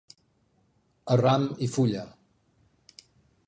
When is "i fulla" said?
1.67-2.09